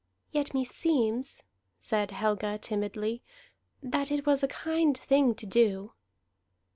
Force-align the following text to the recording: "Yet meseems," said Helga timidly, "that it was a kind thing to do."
"Yet 0.31 0.51
meseems," 0.55 1.43
said 1.79 2.09
Helga 2.09 2.57
timidly, 2.57 3.21
"that 3.83 4.09
it 4.11 4.25
was 4.25 4.41
a 4.41 4.47
kind 4.47 4.97
thing 4.97 5.35
to 5.35 5.45
do." 5.45 5.91